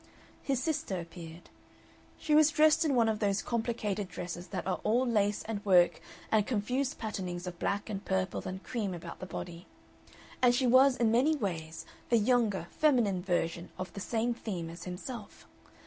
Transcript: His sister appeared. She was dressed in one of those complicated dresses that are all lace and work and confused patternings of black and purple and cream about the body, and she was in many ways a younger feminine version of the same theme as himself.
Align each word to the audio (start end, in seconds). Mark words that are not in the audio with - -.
His 0.41 0.59
sister 0.59 0.99
appeared. 0.99 1.51
She 2.17 2.33
was 2.33 2.49
dressed 2.49 2.83
in 2.83 2.95
one 2.95 3.07
of 3.07 3.19
those 3.19 3.43
complicated 3.43 4.07
dresses 4.09 4.47
that 4.47 4.65
are 4.65 4.79
all 4.83 5.05
lace 5.05 5.43
and 5.43 5.63
work 5.63 6.01
and 6.31 6.43
confused 6.47 6.97
patternings 6.97 7.45
of 7.45 7.59
black 7.59 7.87
and 7.87 8.03
purple 8.03 8.41
and 8.47 8.63
cream 8.63 8.95
about 8.95 9.19
the 9.19 9.27
body, 9.27 9.67
and 10.41 10.55
she 10.55 10.65
was 10.65 10.97
in 10.97 11.11
many 11.11 11.35
ways 11.35 11.85
a 12.09 12.15
younger 12.15 12.65
feminine 12.71 13.21
version 13.21 13.69
of 13.77 13.93
the 13.93 13.99
same 14.01 14.33
theme 14.33 14.71
as 14.71 14.85
himself. 14.85 15.45